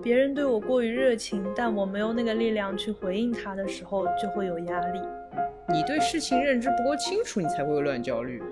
[0.00, 5.00] 别人对我过于热情，但我没有那个力量去回应他的时候，就会有压力。
[5.68, 8.42] 你对事情认知不够清楚，你才会有乱焦虑。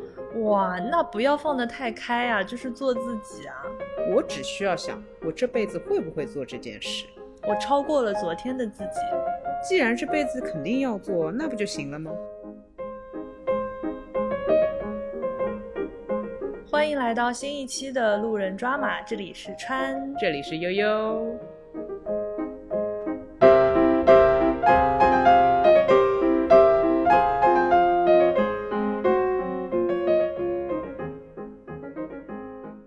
[0.41, 3.55] 哇，那不要放得太开啊，就是做自己啊。
[4.14, 7.07] 我只需要想，我这辈子会不会做这件事。
[7.49, 9.01] 我超过了昨天的自己。
[9.63, 12.11] 既然这辈子肯定要做，那不就行了吗？
[16.68, 21.39] 欢迎来到新一期的路人抓马，这里是川，这里是悠悠。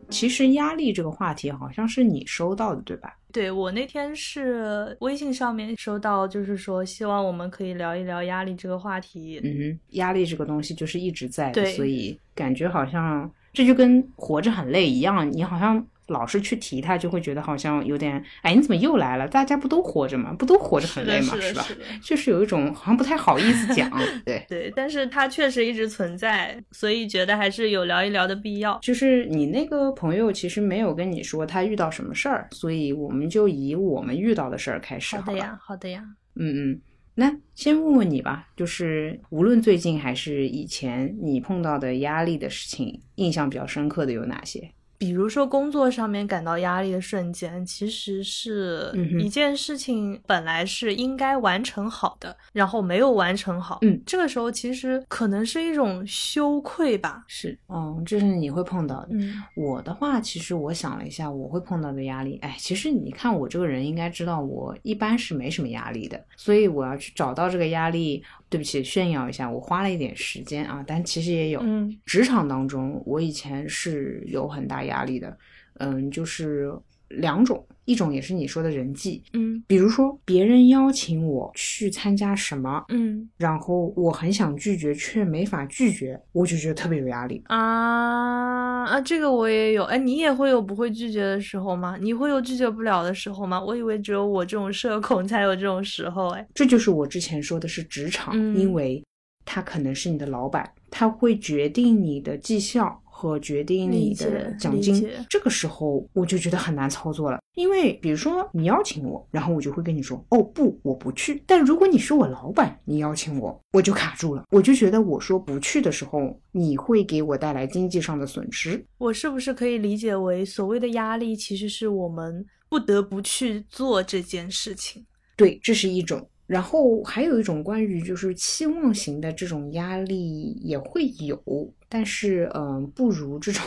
[0.10, 3.16] 其实压力这个话题好像是你收到的，对吧？
[3.32, 9.40] 对我那天是微信上面收到，就是说希望我们可以聊一聊压力这个话题。
[9.44, 15.86] 嗯哼，压力这个东西就是一直在的，所以感觉好像这就跟活着很累一样，你好像。
[16.10, 19.28] 老是去提他，就会觉得好像有点，哎，你怎么又来了？
[19.28, 20.34] 大家不都活着吗？
[20.38, 21.36] 不都活着很累吗？
[21.40, 21.66] 是吧？
[22.04, 23.90] 就是 有一种好像不太好意思讲，
[24.26, 24.74] 对对。
[24.76, 28.78] 但是他确实一直存在，所以觉得还是有聊一聊的必要。
[28.82, 35.16] 就是你那个朋友其实没有跟你说他遇到什么事儿，所以我们就以我们遇到的事儿开始。
[35.16, 36.04] 好的呀，好的呀。
[36.36, 36.82] 嗯嗯，
[37.16, 44.72] 那先问问你吧，就是无论最近还是以前，你碰到的压力的事情，印象比较深刻的有哪些？
[45.00, 53.80] 比如说工作上面感到压力的瞬间，其实是一件事情本来是应该完成好的，然后没有完成好。
[53.82, 57.24] 嗯，这个时候其实可能是一种羞愧吧。
[57.28, 59.08] 是，嗯，这是你会碰到的。
[59.12, 68.22] 嗯，我的话，其实我想了一下，我会碰到的压力，哎，其实你看我这个人应该知道，我一般是没什么压力的，所以我要去找到这个压力。
[68.50, 71.60] 对不起，炫耀一下，我花了一点时间啊，但其实也有。
[71.64, 75.38] 嗯，职场当中，我以前是有很大压力的，
[75.76, 76.74] 嗯，就是
[77.10, 77.66] 两种。
[77.86, 89.02] 一种也是你说的人际，嗯，比如说别人邀请我去参加什么，嗯，然后我很想拒绝却没法拒绝，我就觉得特别有压力啊啊！
[89.02, 91.98] 这个我也有，哎，你也会有不会拒绝的时候吗？
[92.00, 93.60] 你会有拒绝不了的时候吗？
[93.60, 99.04] 我以为只有我这种社恐才有这种时候，哎，这就是我之前说的是职场，因为
[99.46, 103.02] 他可能是你的老板，他会决定你的绩效。
[103.20, 107.38] 和决定你的奖金，这个时候我就觉得很难操作了。
[107.56, 111.44] 因为比如说你邀请我，然后我就会跟你说，哦不，我不去。
[111.46, 114.46] 但如果你是我老板，你邀请我，我就卡住了。
[114.52, 118.82] 我就觉得我说不去的时候，你会给我带来经济上的损失。
[118.98, 125.06] 我是不是可以理解为所谓的压力，其实是我们不得不去做这件事情？
[125.36, 126.26] 对，这是一种。
[126.50, 133.64] 然后还有一种关于就是期望型的这种压力也会有，但是嗯，不如这种。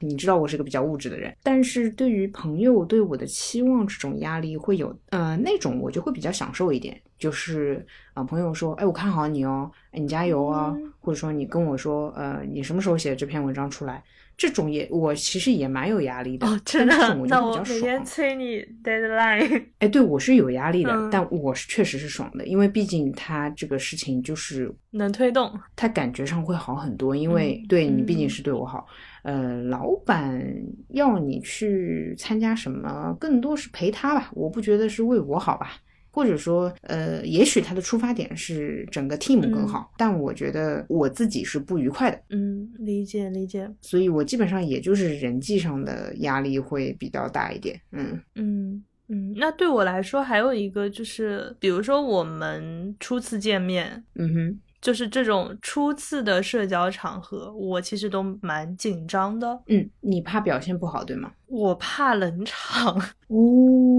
[0.00, 7.00] 你知道我是个比较物质的人，但是对于朋友对我的期望这种压力会有，呃，那种我就会比较享受一点。
[7.16, 14.02] 就是啊，朋友说，哎，我看好你哦，你加油啊，或者说你跟我说，呃，你什么时候写这篇文章出来？
[14.36, 17.14] 这种也我其实也蛮有压力的，真的。
[17.26, 19.64] 那我每天催你 deadline。
[19.78, 28.86] 哎，对我是有压力的，但我是确实是爽的，因为毕竟他这个事情就是能推动，他感觉上会好很多，因为对你毕竟是对我好。
[29.22, 30.44] 呃，老板
[30.88, 35.76] 要你去参加什么，更多是陪他吧，我不觉得是为我好吧。
[36.14, 42.20] 或者说，呃，也许他的出发点是整个 team 更好，但我觉得我自己是不愉快的。
[42.30, 43.68] 嗯，理解理解。
[43.80, 47.80] 所以我基本上也就是人际上的压力会比较大一点。
[47.90, 49.34] 嗯嗯嗯。
[49.36, 59.60] 那对我来说，还有一个就是，比如说我们初次见面，嗯哼，就是这种初次的社交场合，我其实都蛮紧张的。
[59.66, 61.32] 嗯，你怕表现不好，对吗？
[61.46, 62.94] 我怕冷场。
[63.26, 63.93] 哦。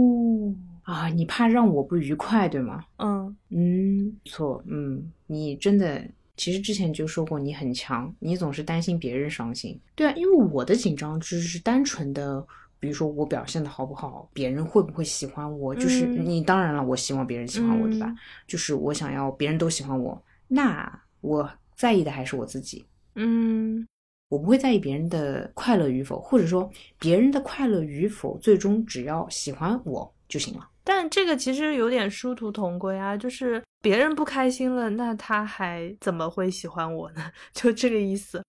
[0.86, 2.84] 啊，你怕让我不愉快，对吗？
[2.98, 6.00] 嗯嗯，错，嗯，你真的，
[6.38, 9.80] 其实之前就说过你很强，你总是担心别人伤心。
[9.96, 12.46] 对啊，因为我的紧张就是单纯的，
[12.80, 18.16] 比如说我表现的好不好，别人会不会喜欢我，就是你当然了，我希望别人喜欢我，对吧？
[18.46, 22.86] 就是我想要别人都喜欢我，那我在意的还是我自己。
[23.16, 23.88] 嗯，
[24.30, 30.70] 我不会在意别人的快乐与否，或者说别人的快乐与否，最终只要喜欢我就行了。
[30.86, 37.32] 但这个其实有点殊途同归啊，就是别人不开心了，那他还怎么会喜欢我呢？
[37.54, 38.42] 就这个意思。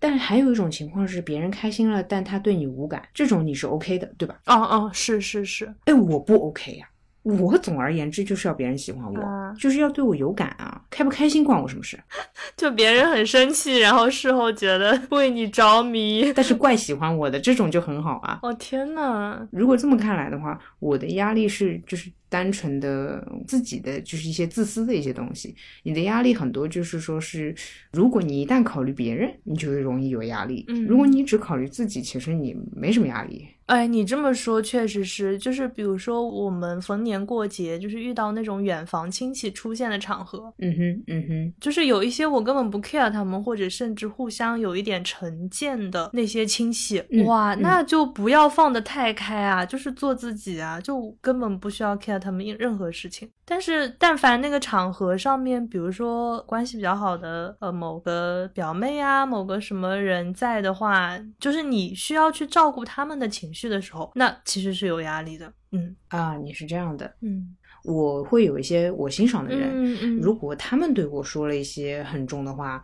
[0.00, 4.40] 但还有一种情况是，别人开心了，但他对你无感，这种你是 OK 的，对吧？
[4.46, 5.72] 哦哦，是是是。
[5.84, 6.88] 哎，我不 OK 呀，
[7.22, 11.98] 我总而言之就是要别人喜欢我，就是要对我有感啊，开不开心关我什么事？
[12.56, 18.40] 就别人很生气，然后事后觉得 为你着迷，但是怪喜欢我的这种就很好啊。
[18.42, 25.54] 哦天呐，如果这么看来的话，我的压力是就是单纯的自己的，就是一些自私的一些东西。
[25.84, 27.54] 你的压力很多就是说是，
[27.92, 30.64] 如果你一旦考虑别人，你就会容易有压力。
[30.68, 33.46] 嗯，如果你只考虑自己，其实你没什么压力。
[33.66, 53.30] 哎，你这么说确实是，就是比如说我们逢年过节，就是遇到那种远房亲戚出现的场合，嗯哼，嗯哼，就是有一些我根本不 care 他们，或者甚至互相有一点成见的那些亲戚，哇，那就不要放得太开啊，就是做自己啊，就根本不需要 care 他们任何事情。
[53.44, 63.61] 但是但凡那个场合上面，比如说关系比较好的呃某个表妹啊，某个什么人在的话，就是你需要去照顾他们的情绪。
[63.62, 65.52] 去的时候，那其实是有压力的。
[65.70, 67.14] 嗯啊，你是这样的。
[67.20, 67.54] 嗯，
[67.84, 72.82] 我会有一些我欣赏的人，嗯嗯，如果他们对我说了一些很重的话，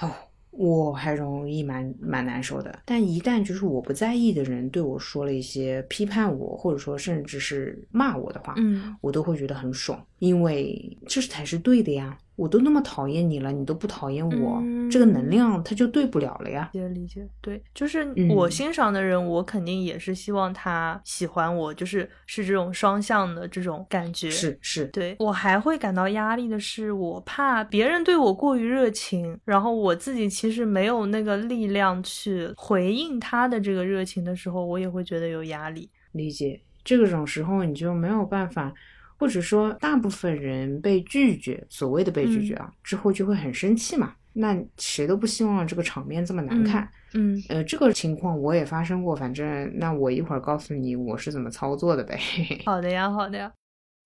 [0.00, 0.10] 哦，
[0.50, 2.80] 我还容易蛮蛮难受的。
[2.84, 12.18] 但一旦就是我不在意的人对我说了一些批判我，或者说甚至是骂我的话，嗯，我都会觉得很爽，因为这才是对的呀。
[12.38, 16.70] 我都那么讨厌你了，你都不讨厌我，这个能量它就对不了了呀。
[16.72, 24.30] 理解理解，对，就是我欣赏的人，我肯定也是希望他喜欢我，就是是这种双向的这种感觉。
[24.30, 35.90] 是是，对我还会感到压力的是，我怕别人对我过于热情，然后我自己其实没有那个力量去回应他的这个热情的时候，我也会觉得有压力。
[36.12, 38.72] 理解，这种时候你就没有办法。
[39.18, 44.14] 或者说，大部分人被拒绝，所谓的被拒绝啊，之后就会很生气嘛。
[44.34, 46.88] 那谁都不希望这个场面这么难看。
[47.14, 49.16] 嗯，呃，这个情况我也发生过。
[49.16, 52.16] 反正，那我一会儿告诉你我是怎么操作的呗。
[52.64, 53.50] 好的呀，好的呀。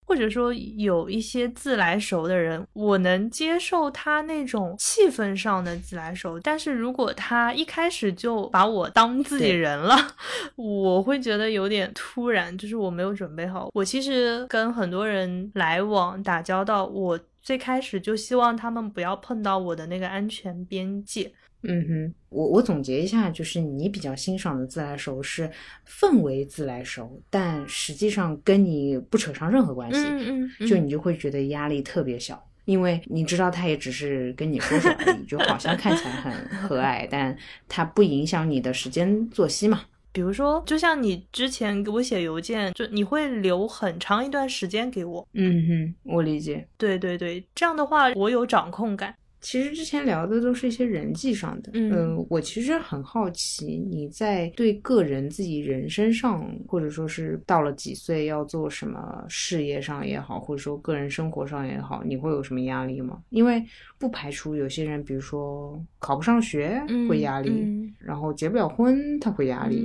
[0.05, 9.97] 或者说有一些自来熟的人，我能接受他那种气氛上的自来熟，但是如果他一开始就把我当自己人了，
[10.57, 13.71] 我会觉得有点突然，就是我没有准备好。
[13.73, 21.33] 我其实跟很多人来往打交道，我最开始就希望他们不要碰到我的那个安全边界。
[21.63, 25.51] 嗯哼，我我总结一下，就是你比较欣赏的自来熟是
[25.89, 37.37] 氛围自来熟，但实际上跟你不扯上任何关系，嗯嗯，就你就会觉得压力特别小，因为你知道他也只是跟你说说而已，就好像看起来很和蔼，但
[37.69, 39.83] 他不影响你的时间作息嘛。
[40.15, 49.15] 比如说，就像你之前给我写邮件，就你会留很长一段时间给我，嗯哼，我理解，对对对，这样的话我有掌控感。
[49.43, 63.21] 其实之前聊的都是一些人际上的，嗯，我其实很好奇你在对个人自己人生上，或者说是到了几岁要做什么事业上也好，或者说个人生活上也好，你会有什么压力吗？
[63.31, 63.63] 因为
[63.99, 67.51] 不排除有些人，比如说考不上学会压力，
[67.99, 69.85] 然后结不了婚他会压力，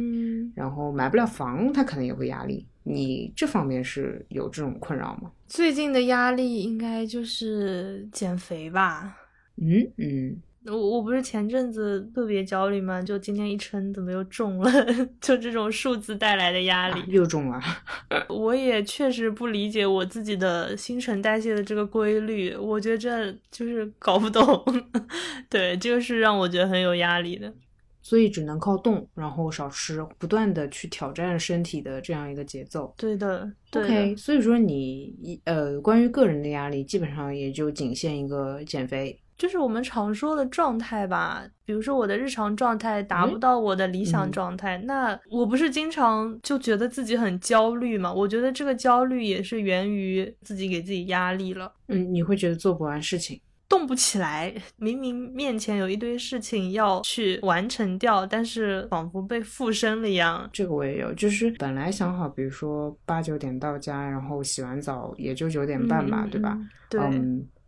[0.53, 2.63] 然后买不了房他可能也会压力。
[2.83, 5.31] 你这方面是有这种困扰吗？
[5.47, 9.17] 最近的压力应该就是减肥吧。
[9.59, 13.01] 嗯嗯，我我不是前阵子特别焦虑吗？
[13.01, 14.71] 就今天一称怎么又重了？
[15.19, 17.59] 就这种数字带来的压力又重了。
[18.29, 24.63] 我也确实不理解我自己的新陈代谢的这个规律，我觉得这就是搞不懂。
[25.49, 27.53] 对，这个是让我觉得很有压力的。
[28.01, 32.93] 所以只能靠动，然后少吃，不断的去挑战身体的这样一个节奏。
[32.97, 34.15] 对的，OK。
[34.15, 39.19] 所以说你呃，关于个人的压力，基本上也就仅限一个减肥。
[39.37, 48.11] 就是我们常说的状态吧，比如说我的日常状态达不到我的理想状态，那我不是经常就觉得自己很焦虑嘛？
[48.11, 51.71] 我觉得这个焦虑也是源于自己给自己压力了。
[51.87, 53.39] 嗯，你会觉得做不完事情，
[53.69, 60.49] 动不起来，明明面前有一堆事情要去完成掉，但是仿佛被附身了一样。
[60.51, 66.57] 这个我也有，就是本来想好，比如说八九点到家，然后洗完澡也就九点半吧，对吧？
[66.89, 66.99] 对。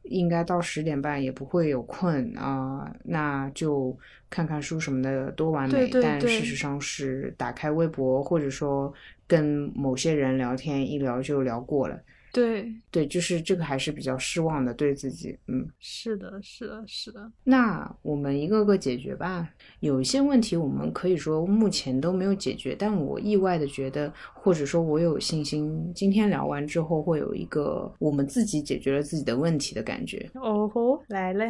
[0.03, 3.98] 应该到十点半也不会有困啊，那就
[4.29, 5.96] 看看书什么的多完美。
[6.00, 8.94] 但事实上是打开微博或者说
[9.27, 12.00] 跟某些人聊天，一聊就聊过了。
[12.31, 17.31] 对对，就是这个还是比较失望的，对自己，嗯，是的，是的，是的。
[17.43, 19.50] 那我们一个个解决吧。
[19.79, 30.29] 有一些问题我们可以说目前都没有解决，但我意外的觉得，或者说我有信心，今天聊完之后会有一个我们自己解决了自己的问题的感觉。
[30.36, 31.45] 哦吼，来了。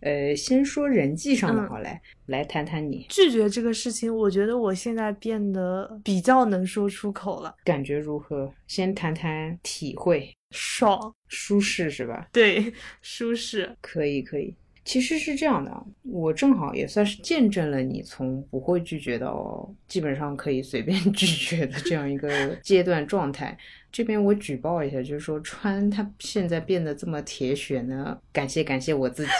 [0.00, 4.14] 呃，先说人际上的好来，来谈谈你拒绝这个事情。
[4.14, 8.52] 我觉得我现在变得比较能说出口了，感觉如何？
[8.66, 12.28] 先谈谈体会，爽，舒适是吧？
[12.32, 14.54] 对，舒适，可以，可以。
[14.84, 23.54] 其实是这样的，我正好也算是见证了你从不会拒绝到基本上可以随便 拒绝的这样一个阶段状态。
[23.90, 29.30] 这边我举报一下，就是说川他现在变得这么铁血呢，感谢感谢我自己，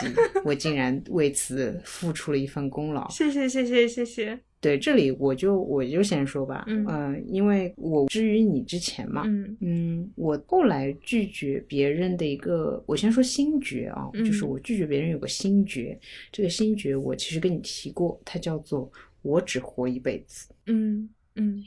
[0.43, 3.07] 我竟然为此付出了一份功劳。
[3.09, 4.39] 谢谢谢谢谢谢。
[4.61, 15.97] 对，这里我就我就先说吧，嗯，因为我之于你之前嘛，嗯嗯，我后来拒绝别人的一个，我先说心诀啊，就是我拒绝别人有个心诀，
[16.29, 18.91] 这个心诀我其实跟你提过，它叫做
[19.21, 21.63] 我只活一辈子，嗯嗯，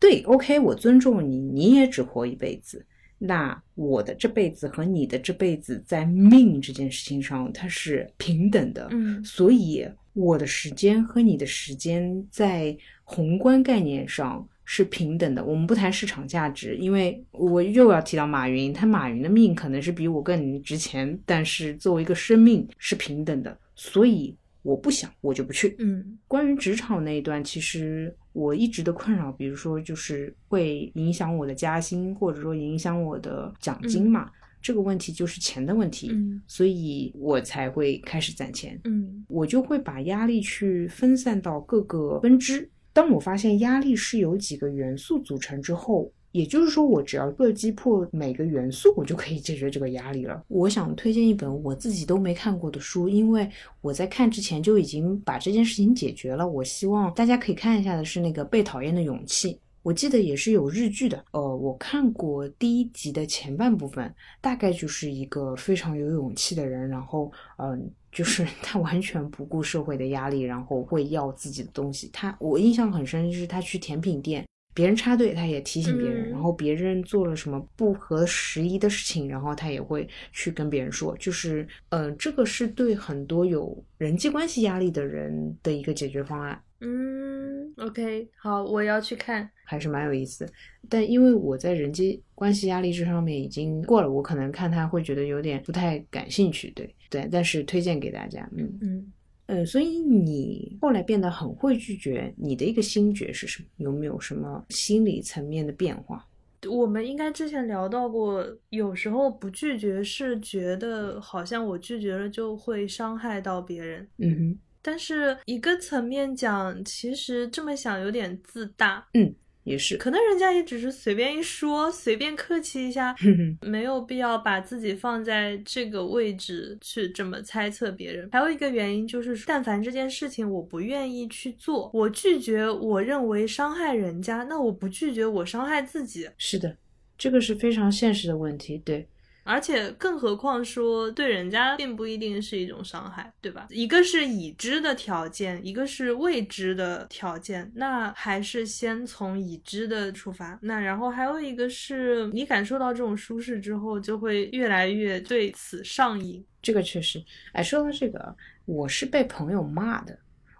[0.00, 2.84] 对，OK，我尊重你，你也只活一辈子，
[3.18, 9.86] 那我的这辈子和你的这辈子在命这件事情上它是平等的，嗯，所以。
[10.12, 15.44] 我的时间和你的时间在宏观概念上是平等的。
[15.44, 23.56] 我们不谈市场价值，因为我又要提到马云，他马云的命可能是比我更值钱，但是作为一个生命是平等的。
[23.76, 25.76] 所以我不想，我就不去。
[25.78, 34.30] 嗯，关于职场那一段，其实我一直的困扰，比如说就是会影响我的加薪，或者说影响我的奖金嘛。
[34.62, 42.68] 这个问题就是钱的问题，嗯，所以我才会开始攒钱，嗯，我就会把压力去分散到各个分支。
[42.92, 50.42] 当我发现压力是由几个元素组成之后，也就是说，我只要各击破每个元素，我就可以解决这个压力了。
[50.48, 53.48] 我想推荐一本我自己都没看过的书，因为
[53.80, 56.46] 我在看之前就已经把这件事情解决了。
[56.46, 59.54] 我希望大家可以看一下的是那个《被讨厌的勇气》。
[59.82, 72.10] 我记得也是有日剧的，呃，我看过第一集的前半部分，大概就是一个非常有勇气的人，然后，嗯，就是 他完全不顾社会的压力，然后会要自己的东西。
[72.12, 86.60] 他我印象很深，就是他去甜品店，别人插队，他也提醒别人，然后别人做了什么不合时宜的事情，然后他也会去跟别人说，就是，嗯，这个是对很多有人际关系压力的人的一个解决方案。
[86.82, 90.52] 嗯，OK，好，我要去看，还是蛮有意思的。
[90.88, 96.70] 但因为我在人际关系压力这上面已经过了，我可能看他会觉得有点不太感兴趣。
[96.70, 98.48] 对对，但是推荐给大家。
[98.56, 99.12] 嗯嗯
[99.50, 103.68] 呃，所以你后来变得很会拒绝，你的一个心觉是什么？
[103.78, 106.24] 有没有什么心理层面的变化？
[106.68, 114.06] 我们应该之前聊到过，有时候不拒绝是觉得好像我拒绝了就会伤害到别人。
[114.18, 114.58] 嗯哼。
[114.82, 119.06] 但是一个层面讲，其实这么想有点自大。
[119.14, 123.14] 嗯，也是，可能人家也只是随便一说，随便客气一下，
[123.62, 128.28] 没有必要把自己放在这个位置去这么猜测别人。
[128.32, 136.28] 还有一个原因就是，但凡这件事情我不愿意去做，我拒绝，我认为伤害人家，那我不拒绝，我伤害自己。
[136.38, 136.76] 是的，
[137.18, 138.78] 这个是非常现实的问题。
[138.78, 139.06] 对。
[139.42, 143.66] 而且，更何况说对人家并不一定是一种伤害，对吧？
[143.70, 150.58] 一个是已知的条件，一个是未知的条件，那还是先从已知的出发。
[150.62, 156.44] 那然后还有一个是你感受到这种舒适之后，就会越来越对此上瘾。
[156.62, 160.16] 这个确实，哎，说到这个，我是被朋友骂的。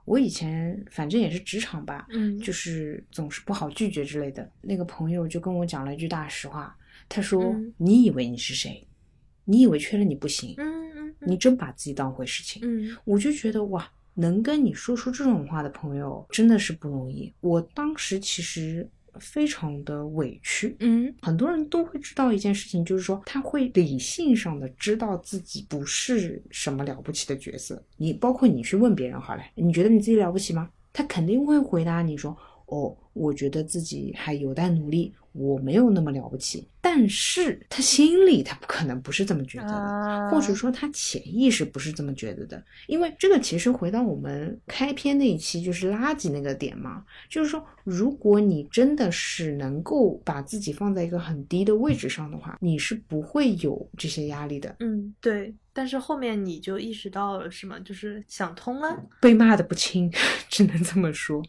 [0.06, 4.50] 我以前反正也是职场吧，嗯，就是总是不好拒绝之类的。
[4.62, 6.76] 那个朋友就跟我讲了一句大实话。
[7.10, 8.86] 他说：“你以为你是谁？
[9.44, 10.54] 你以为缺了你不行？
[10.58, 12.62] 嗯嗯，你真把自己当回事情？
[12.64, 17.32] 嗯，我就觉得哇，能跟你说出这种话的朋友真的是不容易。
[17.40, 18.88] 我当时其实
[19.18, 20.76] 非常的委屈。
[20.78, 27.82] 嗯，很多人都会知道一件事情，就是说他会理性上的知道自己不是什么了不起的角色。
[27.96, 30.70] 你包括你去问别人好了，你觉得你自己了不起吗？
[30.92, 32.36] 他肯定会回答你说：
[32.66, 54.74] 哦，我觉得自己还有待努力。”我没有那么了不起，但是他心里他不可能不是这么觉得的，或者说他潜意识不是这么觉得的，因为这个其实回到我们开篇那一期就是垃圾那个点嘛，就是说如果你真的是能够把自己放在一个很低的位置上的话，你是不会有这些压力的。
[54.80, 55.54] 嗯，对。
[55.72, 57.78] 但是后面你就意识到了是吗？
[57.84, 60.10] 就是想通了，被骂的不轻，
[60.50, 61.40] 只能这么说。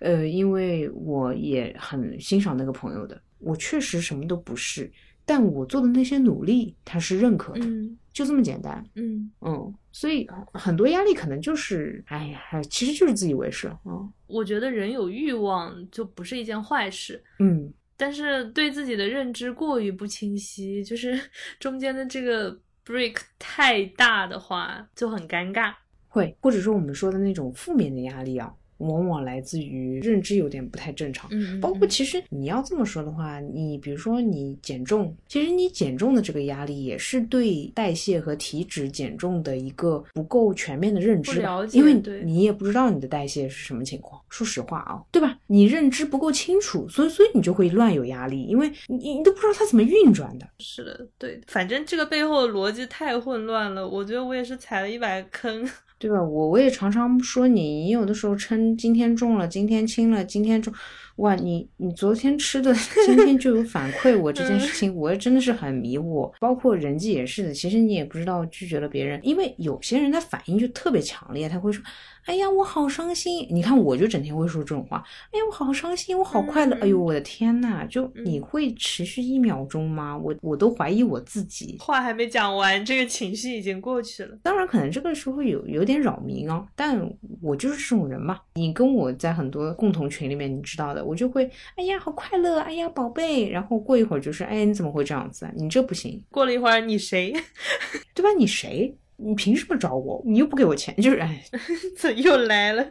[0.00, 3.18] 呃，因为我也很欣赏那个朋友的。
[3.38, 4.90] 我确实什么都不是，
[5.24, 7.66] 但我做的那些努力，他是认可的，
[8.12, 8.84] 就这么简单。
[8.94, 13.68] 嗯嗯，所以很多压力可能就是，哎呀，其实就是自以为是。
[13.84, 17.22] 嗯，我觉得人有欲望就不是一件坏事。
[17.38, 21.20] 嗯，但是对自己的认知过于不清晰，就是
[21.60, 22.60] 中间的这个。
[22.88, 25.74] break 太大的话就很尴尬。
[26.08, 28.50] 会，或者说我们说的那种负面的压力啊。
[28.78, 41.94] 往往来自于认知有点不太正常，嗯，包括其实你要这么说的话，你比如说你减重，其实你减重的这个压力也是对代谢和体脂减重的一个不够全面的认知吧，因为
[42.24, 44.20] 你也不知道你的代谢是什么情况。
[44.28, 45.38] 说实话啊，对吧？
[45.46, 50.46] 你认知不够清楚，所以所以你就会乱有压力，因为你你都不知道它怎么运转的。
[50.58, 55.68] 是的，对，反正这个背后的逻辑太混乱了，我觉得我也是踩了一百坑。
[55.98, 56.22] 对吧？
[56.22, 60.72] 我我也常常说你，你有的时候称今天重了，今天轻了，今天重，
[61.16, 62.72] 哇，你你昨天吃的，
[63.06, 66.32] 今天就有反馈，我这件事情我真的是很迷惑。
[66.38, 71.82] 包括人际也是的，其实你也不知道拒绝了别人，因为有些人他反应就特别强烈，他会说。
[72.24, 73.48] 哎呀，我好伤心！
[73.50, 75.02] 你看，我就整天会说这种话。
[75.32, 76.76] 哎呀，我好伤心，我好快乐。
[76.82, 80.14] 哎呦，我的天呐，就你会持续一秒钟吗？
[80.18, 81.78] 我我都怀疑我自己。
[81.80, 84.36] 话还没讲完，这个情绪已经过去了。
[84.42, 87.00] 当然，可能这个时候有有点扰民哦，但
[87.40, 88.38] 我就是这种人嘛。
[88.54, 93.48] 你跟我在很多共同群里面，你知道的，我就会哎呀，好快乐，哎呀，宝贝。
[93.48, 95.52] 然后过一会儿就是，哎，你怎么会这样子啊？
[95.56, 96.22] 你这不行。
[96.30, 97.32] 过了一会儿，你谁？
[98.14, 98.28] 对吧？
[98.38, 98.94] 你谁？
[99.16, 100.22] 你凭什么找我？
[100.24, 101.42] 你又不给我钱，就是哎，
[101.98, 102.86] 这又来了。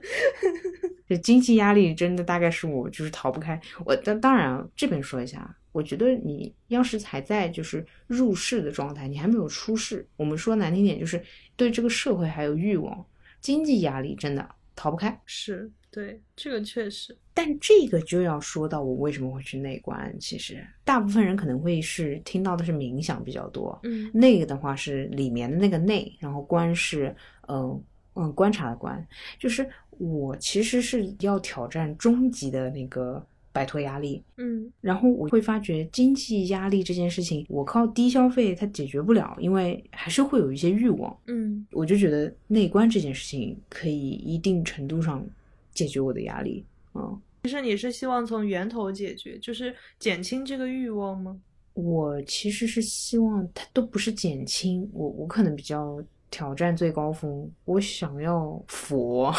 [1.08, 3.58] 这经济压力真的大概是我就是逃不开。
[3.86, 10.04] 我当当然这边说一下，我觉得你要是还在就是入世的状态，你还没有出世。
[10.16, 11.22] 我们说难听点，就是
[11.56, 13.06] 对这个社会还有欲望，
[13.42, 15.22] 经济压力真的逃不开。
[15.28, 15.70] 是。
[15.92, 20.14] 对，这个确实，但这个就要说到我为什么会去内观。
[20.20, 27.16] 其实大部分人可能会是听到的是冥想比较多，嗯，那个的话是里面的那个内，然后观是
[27.48, 27.82] 嗯
[28.16, 29.08] 嗯观察的观，
[29.40, 33.26] 就是我其实是要挑战终极的那个
[33.58, 45.26] 摆脱压力，嗯，然后我会发觉经济压力这件事情，我靠低消费它解决不了，因为还是会有一些欲望，嗯，我就觉得内观这件事情可以一定程度上。
[45.74, 51.40] 解决我的压力，嗯，其实你是希望从源头解决，就是减轻这个欲望吗？
[51.76, 59.32] 我其实是希望它都不是减轻，我我可能比较挑战最高峰，我想要佛。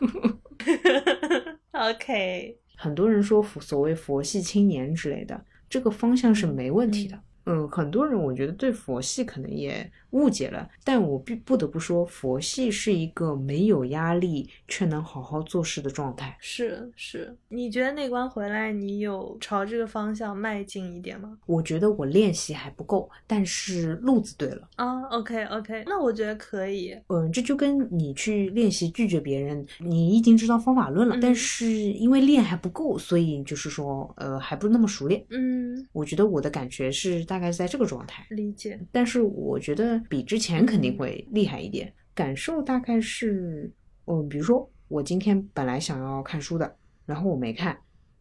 [1.70, 7.18] OK，很多人说佛所谓佛系青年之类的，这个方向是没问题的。
[7.70, 9.90] 很多人我觉得对佛系可能也。
[10.14, 16.36] 误解了，但我必不得不说，佛系是一个没有压力却能好好做事的状态。
[16.38, 21.36] 是是，你觉得内观回来，你有朝这个方向迈进一点吗？
[21.46, 25.02] 我觉得我练习还不够，但是路子对了啊。
[25.06, 26.96] OK OK，那我觉得可以。
[27.08, 35.26] 嗯，这就跟你去练习拒绝别人，你已经知道方法论了，但是因为练还不够，所以就是说，呃，还不那么熟练。
[35.30, 38.24] 嗯，我觉得我的感觉是大概是在这个状态。
[38.30, 38.78] 理解。
[38.92, 40.00] 但是我觉得。
[40.08, 43.68] 比之前肯定会厉害一点，感受大概是，
[44.04, 47.76] 嗯，比如说我今天本来想要看书的，然后我没看，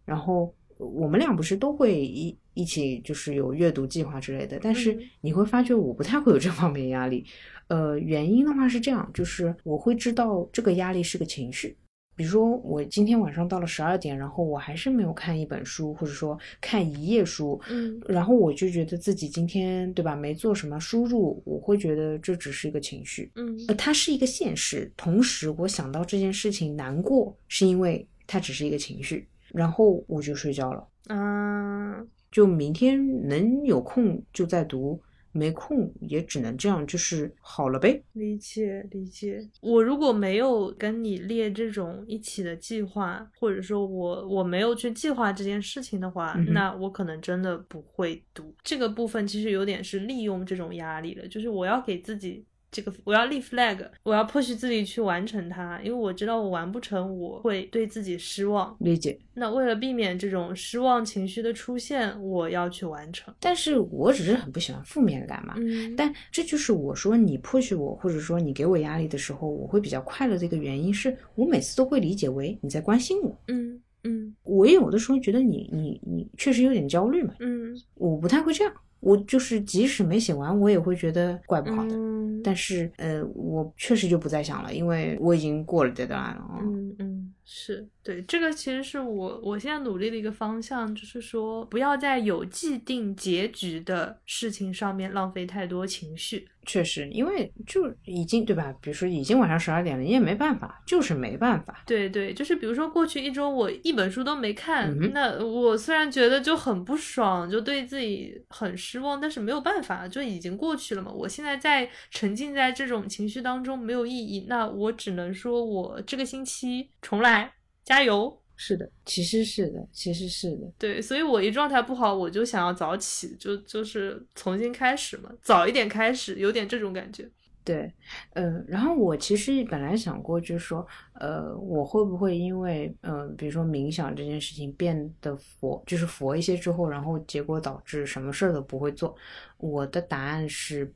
[0.06, 7.26] 然后我们俩不是都会一一起就是有阅读计划之类的，但是你会发觉我不太会有这方面压力，
[7.68, 11.76] 呃，原因的话是这样，就是我会知道这个压力是个情绪。
[12.16, 24.92] 比如说，我今天晚上到了十二点，然后我还是没有看一本书，或者说看一页书，嗯，然后我就觉得自己今天对吧，没做什么输入，我会觉得这只是一个情绪，嗯，呃，它是一个现实。
[24.96, 35.00] 同时，我想到这件事情难过，是因为它只是一个情绪，然后我就睡觉了，啊，就明天能有空就再读。
[35.34, 38.02] 没空也只能这样，就是好了呗。
[38.14, 39.46] 理解理解。
[39.60, 49.28] 我如果没有跟你列这种一起的计划，或者说我我没有去计划这件事情的话，那我可能真的不会读这个部分。
[49.28, 52.46] 其实有点是利用这种压力了，就是我要给自己。
[52.74, 58.76] 这个我要立 flag，我要 push 自己去完成它，因为我知道我完不成，我会对自己失望。
[58.80, 59.18] 理解。
[59.36, 63.32] 那为了避免这种失望情绪的出现，我要去完成。
[63.40, 65.54] 但是我只是很不喜欢负面感嘛。
[65.58, 65.96] 嗯。
[65.96, 73.38] 但这就是我说你 push 我，或者说你给我压力的时候，我会比较快乐的一个原因，是我每次都会理解为你在关心我。
[73.50, 74.36] 嗯嗯。
[74.44, 77.36] 我有的时候觉得你你你确实有点焦虑嘛。
[77.40, 77.80] 嗯。
[77.94, 78.74] 我不太会这样。
[79.04, 81.96] 我就是即使没写完，我也会觉得怪不好的。
[82.44, 86.44] 但是，呃，我确实就不再想了，因为我已经过了这段了。
[86.62, 87.34] 嗯嗯。
[87.46, 96.48] 是对，这个其实是我我现在努力的一个方向，就是说不要在有既定结局的事情上面浪费太多情绪。
[96.66, 98.74] 确实，因为就已经对吧？
[98.82, 101.84] 比如说已经晚上十二点了，你也没办法，就是没办法。
[101.86, 111.12] 对对，就是比如说过去一周我一本书都没看，那我虽然觉得就很不爽，就对自己很失望，但是没有办法，就已经过去了嘛。
[111.12, 118.43] 我现在在沉浸在这种情绪当中没有意义，那我只能说我这个星期重来，加油。
[118.66, 127.30] 是的，其实是的，其实是的，对，所以我一状态不好，我就想要早起，就就是重新开始嘛，早一点开始，有点这种感觉。
[127.66, 127.92] 对，
[128.36, 139.14] 嗯，然后我其实本来想过，就是说，呃，我会不会因为，嗯，比如说冥想这件事情变得佛，就是佛一些之后，然后结果导致什么事儿都不会做？
[139.58, 140.90] 我的答案是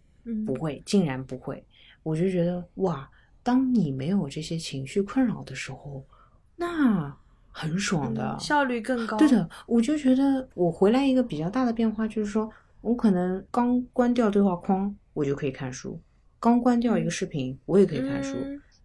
[0.46, 1.62] 不会，竟然不会。
[2.02, 3.10] 我就觉得，哇，
[3.44, 6.06] 当你没有这些情绪困扰的时候，
[6.56, 7.14] 那。
[7.60, 9.18] 很爽的，效率更高。
[9.18, 12.48] 对的，我就觉得我回来一个比较大的变化，就是说
[12.82, 16.00] 我可能刚关掉对话框，我就可以看书；
[16.40, 18.36] 刚关掉一个视频，我也可以看书。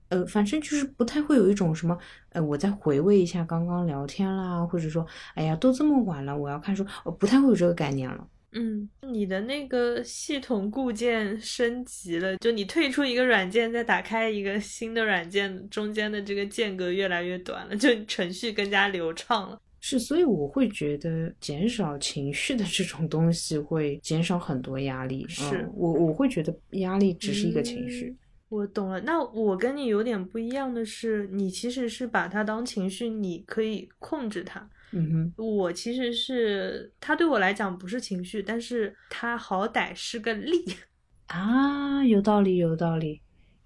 [0.09, 1.97] 呃，反正就是不太会有一种什么，
[2.31, 8.27] 呃，我再回味一下刚刚聊天啦，或者说，哎呀，都这么晚了，我要看书，我不太会有这个概念了。
[8.55, 19.59] 嗯，你的那个系统固件升级了，就你退出一个软件，再打开一个新的软件，中间的这个间隔越来越短了，就程序更加流畅了。
[19.81, 25.27] 是，所以我会觉得减少情绪的这种东西会减少很多压力。
[25.29, 28.15] 是我我会觉得压力只是一个情绪。
[28.49, 34.69] 我懂了，那我跟你有点不一样的是，你其实是把它当情绪，你可以控制它。
[34.93, 40.65] 嗯哼，我其实是他对我来讲不是情绪，但是他好歹是个力
[41.29, 43.21] 啊，有道理，有道理，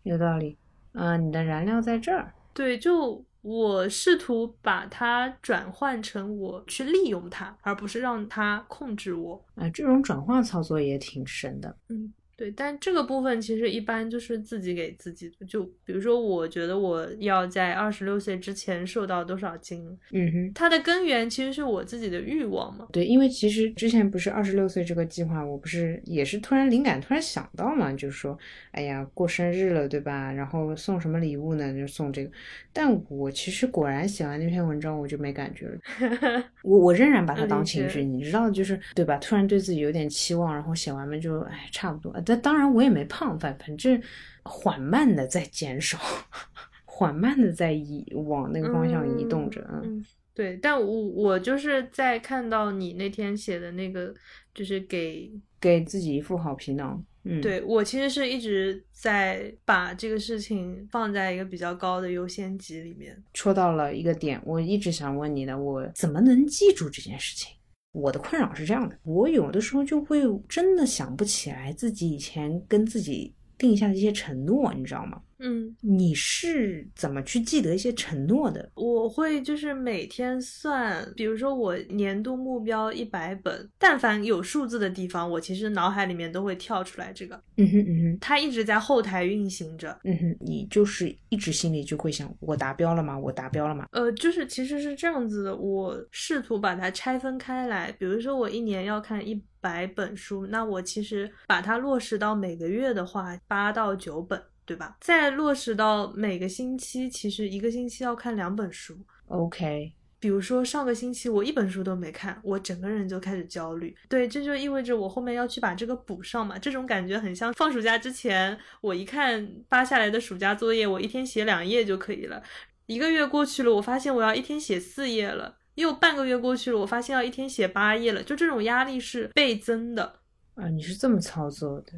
[0.05, 0.57] 有道理。
[0.93, 2.33] 啊，你的燃料在这儿。
[2.55, 9.45] 对，就我试图把它转换成我去利用它，而不是让它控制我。
[9.57, 11.77] 啊，这种转化操作也挺深的。
[11.89, 12.12] 嗯。
[12.37, 15.46] 对，但这个部分其实一般就是自己给自己的。
[15.46, 22.87] 就比如说，我觉得我要在二十六岁之前瘦到多少斤，嗯哼，它的根源其实是我自己的欲望嘛。
[22.92, 28.38] 对，因为其实之前不是二十六岁这个计划，我不是也是突然灵感突然想到嘛，就是说，
[28.72, 30.31] 哎呀，过生日了，对吧？
[30.31, 31.72] 然后送什么礼物呢？
[31.75, 32.31] 就送这个。
[32.70, 35.79] 但我其实果然写完那篇文章，我就没感觉了。
[36.62, 39.16] 我我仍然把它当情绪，你知道，就是对吧？
[39.16, 42.12] 突然对自己有点期望，然后写完嘛就哎，差不多。
[42.27, 44.03] 但当然我也没胖，反反正
[44.43, 45.99] 缓慢的在减少，
[46.85, 49.65] 缓慢的在移往那个方向移动着。
[49.73, 50.59] 嗯，对。
[50.61, 54.12] 但我我就是在看到你那天写的那个，
[54.53, 57.03] 就是给给自己一副好皮囊。
[57.29, 63.21] 嗯，对我其实是一直在把这个事情放在一个比较高的优先级里面。
[63.35, 67.56] 戳到了一个点，我一直想问你的，我怎么能记住这件事情？
[67.96, 75.21] 我的困扰是这样的，我有的时候就会真的想不起来自己以前跟自己定下的一些承诺，你知道吗？
[75.38, 78.71] 嗯，你是怎么去记得一些承诺的？
[78.75, 87.38] 我会就是每天算，比如说我年度目标一百本，但凡有数字的地方，我其实脑海里面都会跳出来这个。
[87.59, 89.99] 嗯哼嗯哼，它一直在后台运行着。
[90.05, 93.19] 嗯哼，你就是一直心里就会想，我达标了吗？
[93.19, 93.87] 我达标了吗？
[93.92, 99.35] 呃，就是其实是这样子的，我试图把它拆分开来，比如说我一年要看一
[99.66, 104.40] 百本书，那我其实把它落实到每个月的话，八到九本。
[104.66, 104.96] 对吧？
[105.00, 108.98] 再落实到每个星期，其实一个星期要看两本书。
[109.29, 113.94] OK，比如说上个星期我一本书都没看，我整个人就开始焦虑。
[114.09, 116.59] 对，这就意味着我后面要去把这个补上嘛。
[116.59, 122.42] 这种感觉很像放暑假之前，我一看发下来的暑假作业，我一天写两页就可以了。
[122.87, 125.59] 一个月过去了，我发现我要一天写四页了。
[125.77, 128.23] 又半个月过去了，我发现要一天写八页了。
[128.23, 130.21] 就这种压力是倍增的
[130.57, 130.69] 啊！
[130.69, 131.93] 你是这么操作的？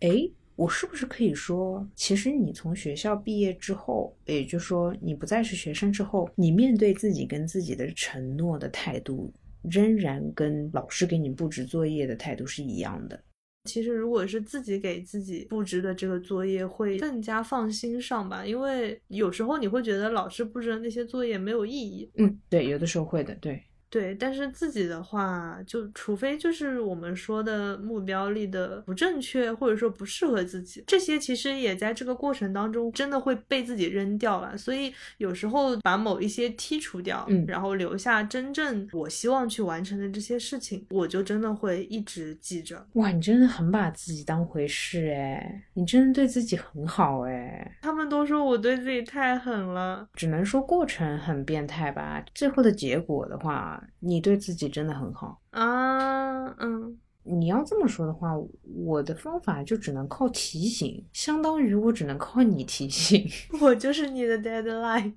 [0.00, 0.30] 诶。
[0.56, 13.22] 我是不是可以说，其实你从学校毕业之后，也就是说你不再是学生之后，你面对自己跟自己的承诺的态度，仍然跟老师给你布置作业的态度是一样的。
[13.68, 22.10] 其实如果是自己给自己布置的这个作业，会更加放心上吧，因为有时候你会觉得老师布置的那些作业没有意义。
[22.16, 23.62] 嗯，对，有的时候会的，对。
[23.90, 34.56] 对，但是自己的话，就除非就是我们说的目标立的不正确，或者说不适合自己，这些其实也在这个过程当中真的会被自己扔掉了。
[34.56, 42.86] 所以有时候把某一些剔除掉，嗯然后留下真正我希望去完成的这些事情，我就真的会一直记着。
[42.94, 52.22] 哇，你真的很把自己当回事哎，你真的对自己很好哎，他们都说我对自己太狠了，只能说过程很变态吧。
[52.34, 55.40] 最后的结果的话，你对自己真的很好。
[55.50, 56.98] 啊，嗯。
[57.30, 63.28] 你要这么说的话，我的方法就只能靠提醒，相当于我只能靠你提醒。
[63.60, 65.12] 我就是你的 deadline，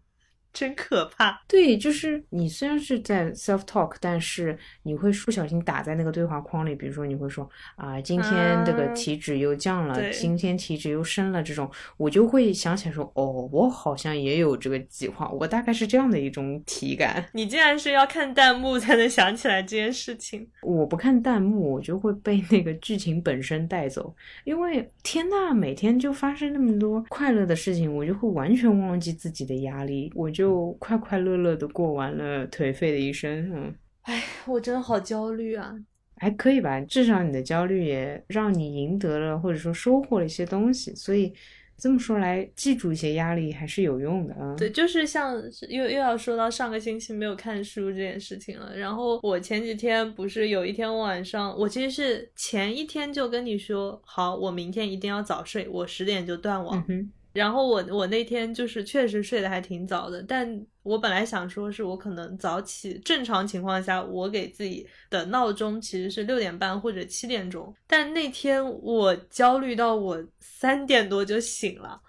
[0.53, 1.41] 真可怕。
[1.47, 17.25] 对，就是你虽然是在 self talk，但是你会不小心打在那个对话框里，比如说你会说啊，今天这个啊体脂又降了，对今天体脂又升了，这种我就会想起来说，哦，我好像也有这个计划，我大概是这样的一种体感。
[17.33, 20.47] 你竟然是要看弹幕才能想起来这件事情？
[20.61, 30.40] 我不看弹幕，我就会被那个剧情本身带走，因为天呐，每天就发生那么多快乐的事情，我就会完全忘记自己的压力，我就
[30.79, 33.51] 快快乐乐的过完了颓废的一生。
[33.53, 35.75] 嗯，哎，我真的好焦虑啊！
[36.17, 41.33] 还可以吧，至少你的焦虑也让你赢得了或者说收获了一些东西，所以
[41.75, 44.55] 这么说来，记住一些压力还是有用的啊。
[44.55, 48.77] 对，就是像又又要说到上个星期没有看书这件事情了。
[48.77, 56.77] 然后我前几天不是有一天晚上，我其实是前一天就跟你说，好，我明天一定要早睡，我十点就断网。
[56.77, 72.01] 嗯哼，然后我我那天就是确实睡得还挺早的，但我本来想说是我可能早起，正常情况下我给自己的闹钟其实是六点半或者七点钟，但那天我焦虑到我三点多就醒了，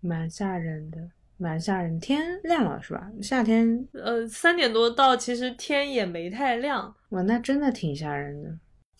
[0.00, 0.98] 蛮吓人的，
[1.38, 1.98] 蛮吓人。
[1.98, 3.10] 天亮了是吧？
[3.22, 8.50] 夏天，呃，三点多到其实天也没太亮，哇，那真的挺吓人的。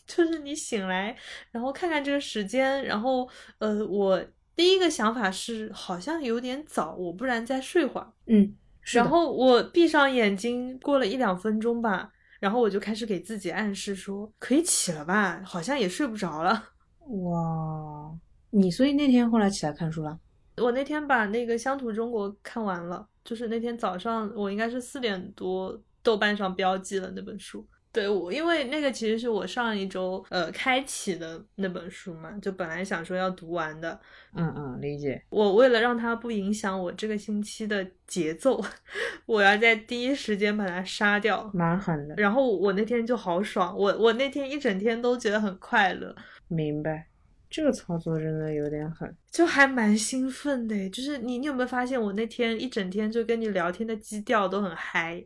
[0.06, 1.16] 就是你醒来，
[1.50, 4.24] 然后看看这个时间，然后呃，我
[4.56, 8.10] 第一个想法是好像有点早，我不然再睡会儿。
[8.26, 8.56] 嗯，
[8.92, 16.70] 然后我闭上眼睛，过了一两分钟吧，然后我就开始给自己暗示说可以起了吧，好像也睡不着了。
[17.22, 18.10] 哇，
[18.50, 20.18] 你所以那天后来起来看书了？
[20.56, 27.66] 我那天把那个《乡土中国》看完了，就是那天早上我应该是四点多，豆瓣上标记了那本书。
[27.96, 33.98] 对我，因为那个其实是我上一周呃开启的那本书嘛，就本来想说要读完的。
[34.34, 35.22] 嗯嗯，理解。
[35.30, 38.62] 我为了让它不影响我这个星期的节奏，
[39.24, 41.50] 我要在第一时间把它杀掉。
[41.54, 46.14] 蛮狠的，然后我那天就好爽，我我那天一整天都觉得很快乐，
[46.48, 47.06] 明白。
[47.48, 49.10] 这个操作真的有点狠。
[49.30, 50.90] 就还蛮兴奋的。
[50.90, 55.24] 就是你你有没有发现，我那天一整天就跟你聊天的基调都很嗨。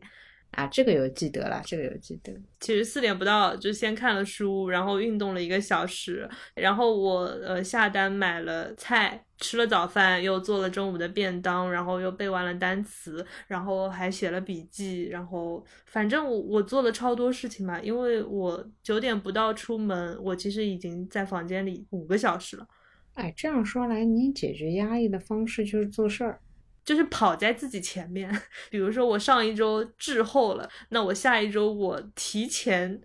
[0.51, 2.33] 啊，这个有记得啦，这个有记得。
[2.59, 22.67] 其实四点不到就先看了书，然后运动了一个小时，然后我呃下单买了菜，吃了早饭，又做了中午的便当，然后又背完了单词，然后还写了笔记，然后反正我我做了超多事情嘛，因为我九点不到出门，我其实已经在房间里五个小时了。
[23.13, 26.41] 哎，这样说来，你解决压力的方式就是做事儿。
[26.83, 28.31] 就是跑在自己前面，
[28.69, 32.99] 比如说我上一周滞后了，那我下一周我提前，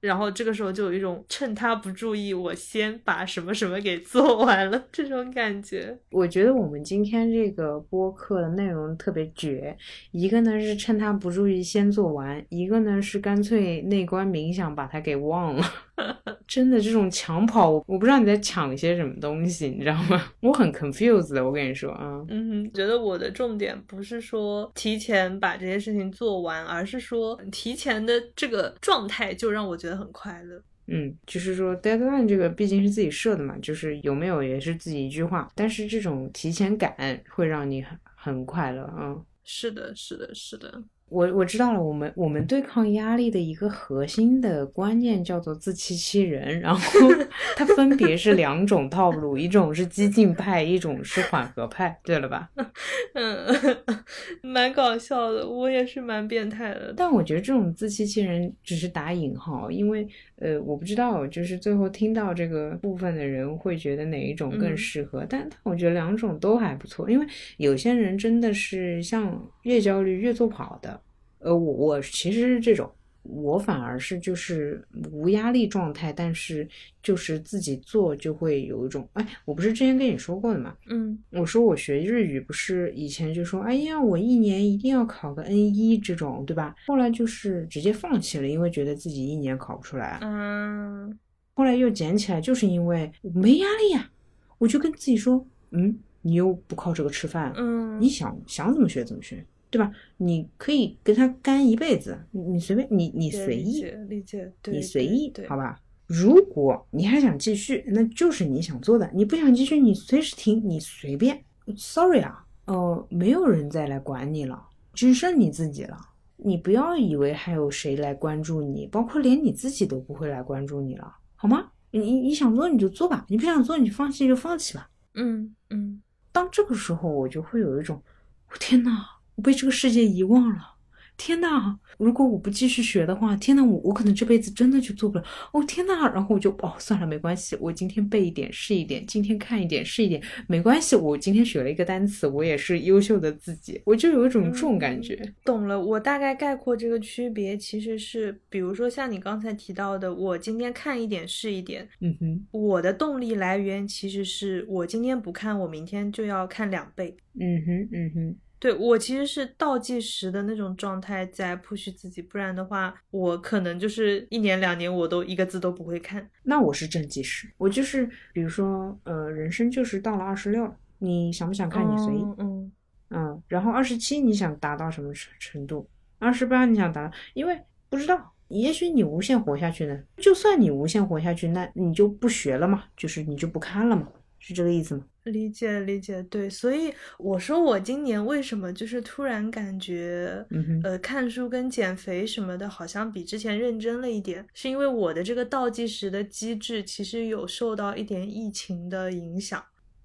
[0.00, 5.98] 然后这个时候就有一种趁他不注意，我先把什么什么给做完了这种感觉。
[6.10, 9.76] 我觉得我们今天这个播客的内容特别绝，
[10.12, 15.64] 一个呢是趁他不注意先做完，一个呢是干脆内观冥想把他给忘了。
[16.46, 20.32] 真的这种抢跑，我不知道你在抢一些什么东西，你知道吗？
[20.40, 22.24] 我很 confused 的，我跟你说啊。
[22.28, 30.62] 嗯哼，觉得我的重点不是说提前把这些事情做完，而是说提前的这个状态就让我觉得很快乐。
[30.88, 36.94] 嗯，就是说 deadline 这个毕竟是自己设的嘛，就是有没有也是自己一句话，但是这种提前感
[37.30, 39.12] 会让你很很快乐啊。
[39.12, 40.82] 嗯是的，是的，是的。
[41.08, 46.80] 我我知道了，我们我们对抗压力的一个核心的观念叫做自欺欺人，然后
[47.56, 52.50] 它分别是两种套路，一种是激进派，一种是缓和派，对了吧？
[53.14, 53.46] 嗯，
[54.42, 56.92] 蛮搞笑的，我也是蛮变态的。
[56.96, 60.06] 但我觉得这种自欺欺人只是打引号，因为
[60.38, 71.00] 呃，我不知道，就是最后听到这个部分的人会觉得哪一种更嗯适合，但但我觉得两种都还不错，因为有些人真的是像越焦虑越做不好的，
[71.38, 72.90] 呃，我我其实是这种。
[73.28, 76.68] 我反而是就是无压力状态，但是
[77.02, 86.74] 就是自己做就会有一种，哎，我不是之前跟你说过的嘛，嗯，我说我学日语不是以前就说，哎呀，我一年一定要考个 N 一这种，对吧？
[86.86, 91.18] 后来就是直接放弃了，因为觉得自己一年考不出来，嗯，
[91.54, 94.10] 后来又捡起来，就是因为没压力呀，
[94.58, 99.44] 我就跟自己说，嗯，你又不靠这个吃饭，嗯，你想想怎么学怎么学。
[99.76, 99.92] 对吧？
[100.16, 105.78] 你可以跟他干一辈子，你你随便，你你随意，理解，你随意，好吧？
[106.06, 111.44] 如果你还想继续，那就是你想做的；你不想继续，你随时停，你随便。
[111.76, 115.98] Sorry 啊，呃，没有人再来管你了，只剩你自己了。
[116.36, 121.70] 你不要以为还有谁来关注你，包括连你自己都不会来关注你了，好吗？
[121.90, 124.88] 你你想做你就做吧，你不想做你放弃就放弃吧。
[125.14, 126.00] 嗯嗯。
[126.32, 128.02] 当这个时候，我就会有一种，
[128.50, 128.90] 我天呐！
[129.36, 130.74] 我被这个世界遗忘了，
[131.16, 131.78] 天呐！
[131.98, 135.24] 如果我不继续学的话，天呐，我我可能这辈子真的就做不了。
[135.52, 136.10] 哦天呐！
[136.12, 140.94] 然后我就哦算了，没关系，我今天背一点是一点，今天看一点是一点，没关系。
[140.94, 145.18] 我今天学了一个单词，我也是优秀的自己，我就有一种这种感觉。
[145.42, 151.88] 懂了，我大概概括这个区别，其实是比如说像你刚才提到的，我今天看一点是一点。
[152.00, 157.16] 嗯哼，我的动力来源其实是我今天不看，我明天就要看两倍。
[157.40, 158.36] 嗯哼，嗯哼。
[158.58, 166.28] 对我其实是倒计时的那种状态在 push 自己，不然的话，我可能就是一年两年我都一个字都不会看。
[166.42, 171.84] 那我是正计时，我就是比如说，呃，人生就是到了二十六，你想不想看？
[171.84, 172.22] 你随意。
[172.38, 172.72] 嗯
[173.10, 173.42] 嗯。
[173.46, 175.88] 然后二十七你想达到什么程程度？
[176.18, 177.14] 二十八你想达到？
[177.34, 180.02] 因为不知道，也许你无限活下去呢。
[180.16, 184.08] 就算你无限活下去，那你就不学了嘛，就是你就不看了嘛，
[184.46, 185.04] 是这个意思吗？
[185.24, 190.46] 理解理解，对，所以我说我今年为什么就是突然感觉，
[190.84, 199.60] 呃，看书跟减肥什么的，好像比之前认真了一点，是因为我的这个倒计时的机制其实有受到一点疫情的影响。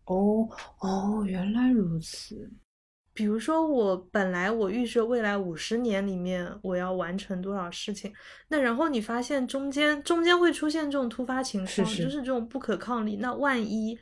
[0.05, 0.49] 哦
[0.79, 2.49] 哦，原来如此。
[3.13, 8.11] 比如说我本来我预设未来五十年里面我要完成多少事情，
[8.47, 13.95] 那然后你发现中间中间会出现这种突发情况，就是这种不可抗力，那万一。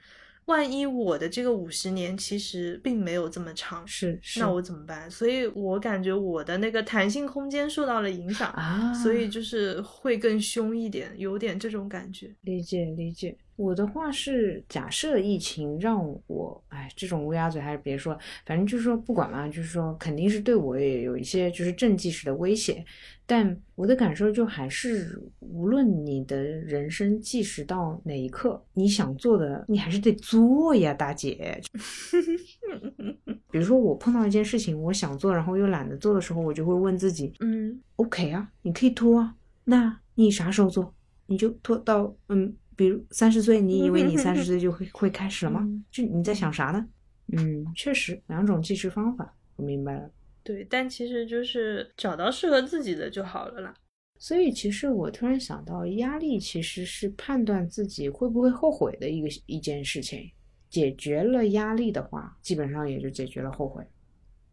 [0.49, 5.09] 万一我的这个五十年其实并没有这么长，是，那我怎么办？
[5.09, 12.35] 所以我感觉我的那个弹性空间受到了影响啊，所以就是会更凶一点，有点这种感觉。
[12.41, 13.37] 理解理解。
[13.59, 22.85] 我的话是，假设疫情让我，哎，这种乌鸦嘴还是别说，反正就是说不管嘛，就是说肯定是对我也有一些就是正计时的威胁。
[23.25, 31.61] 但我的感受就还是，无论你的人生计时到哪一刻，你想做的，你还是得做呀，大姐。
[33.51, 40.93] 比如说我碰到一件事情，我想做，然后又懒得做的时候，我就会问自己，嗯，OK 啊，你可以拖啊，那你啥时候做？
[41.25, 45.67] 你就拖到，嗯，比如三十岁，你以为你三十岁就会会开始了吗？
[45.91, 46.87] 就你在想啥呢？
[47.33, 50.09] 嗯，确实，两种计时方法，我明白了。
[50.43, 53.73] 对，但其实就是找到适合自己的就好了啦。
[54.17, 60.31] 所以，其实我突然想到，压力其实是判断自己会不会后悔的一个一件事情。
[60.69, 63.85] 解决了压力的话，基本上也就解决了后悔。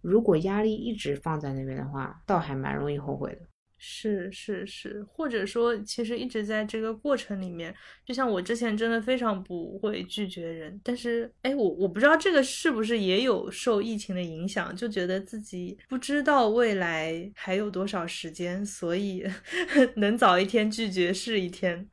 [0.01, 3.43] 如果压力一直放在那边的话，倒还蛮容易后悔的。
[3.89, 7.73] 是是是，或者说，其实一直在这个过程里面，
[8.05, 19.25] 就像我之前真的非常不会拒绝人，但是，哎，我我不知道这个是不是也有受疫情的影响，就觉得自己不知道未来还有多少时间，所以
[19.95, 21.89] 能早一天拒绝是一天。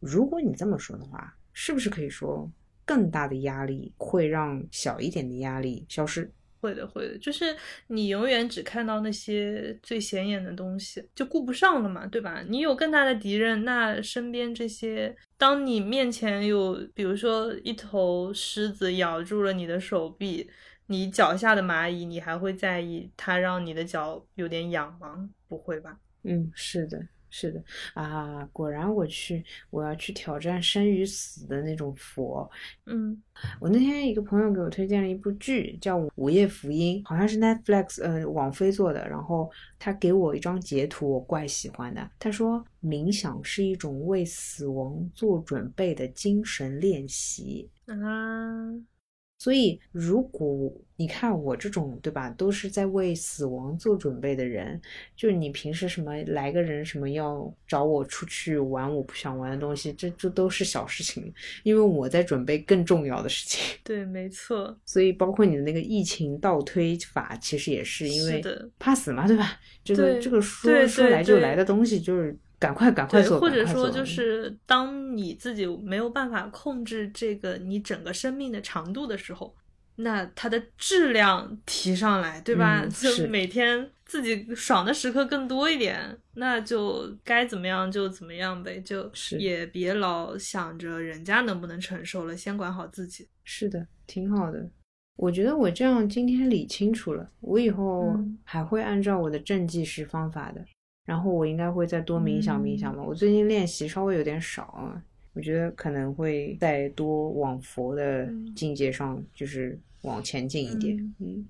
[0.00, 2.50] 如果你这么说的话，是不是可以说
[2.84, 6.28] 更大的压力会让小一点的压力消失？
[6.66, 7.56] 会的，会的，就是
[7.88, 12.42] 你永远只看到那些最显眼的东西，就顾不上了嘛，对吧？
[12.48, 20.50] 你有更大的敌人，那身边这些，当你面前有，比如说一头狮子咬住了你的手臂，
[20.86, 25.30] 你脚下的蚂蚁，你还会在意它让你的脚有点痒吗？
[25.46, 25.98] 不会吧？
[26.24, 27.00] 嗯，是的。
[27.28, 27.62] 是的
[27.94, 32.48] 啊，果然我去，我要去挑战生与死的那种佛。
[32.86, 33.20] 嗯，
[33.60, 39.06] 我那天一个朋友给我推荐了一部剧，叫《午夜福音》，好像是 Netflix 呃网飞做的。
[39.08, 42.10] 然后他给我一张截图，我怪喜欢的。
[42.18, 47.68] 他说冥想是一种为死亡做准备的精神练习。
[47.86, 48.95] 啊。
[49.38, 54.80] 所以，如果你看我这种，对吧，都是在为死亡做准备的人，
[55.14, 61.32] 就是你平时什么来个人什么要找我出去玩我不想玩的东西，这这都是小事情，
[61.64, 63.78] 因为我在准备更重要的事情。
[63.84, 64.74] 对，没错。
[64.86, 68.42] 所以，包括你的那个疫情倒推法，其实也是因为
[68.78, 69.60] 怕死嘛，对吧？
[69.84, 79.54] 这个这个说说来就来的东西，就是赶快赶快，做，或者说就是当你自己没有办法控制这个你整个生命的长度的时候，
[79.96, 82.82] 那它的质量提上来，对吧？
[82.84, 93.28] 嗯就是每天自己爽的时刻更多一点，那就该怎么样就怎么样呗，就是也别老想着人家能不能承受了，先管好自己。
[93.44, 94.70] 是的，挺好的。
[95.16, 100.62] 我觉得我这样今天理清楚了，我以后嗯还会按照我的正计时方法的，
[101.06, 103.02] 然后我应该会再多冥想冥想嗯吧。
[103.02, 105.02] 我最近练习稍微有点少啊，
[105.32, 110.96] 我觉得可能会再多往佛的嗯境界上，就是往前进一点。
[111.18, 111.46] 嗯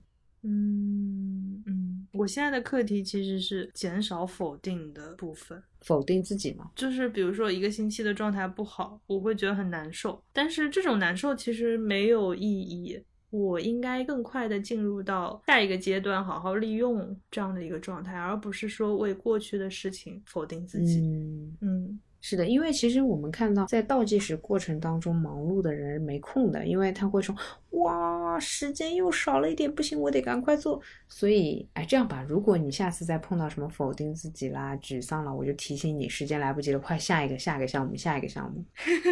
[0.48, 5.60] 嗯嗯，我现在的课题其实是减少否定的部分。
[5.80, 13.00] 否定自己嘛，就是比如说一个星期的状态不好，我会觉得很难受，但是这种难受其实没有意义。
[13.30, 21.00] 我应该更快的进入到下一个阶段，好好利用这样的一个状态，而不是说为过去的事情否定自己。
[21.00, 21.56] 嗯。
[21.60, 27.32] 嗯是的，因为其实我们看到在倒计时过程当中忙碌的人没空的，因为他会说
[27.70, 30.80] 哇，时间又少了一点，不行，我得赶快做。
[31.08, 38.64] 所以，哎，这样吧，如果你下次再碰到什么否定自己啦、沮丧了，我就提醒你，时间来不及了，快下一个、下一个项目、下一个项目，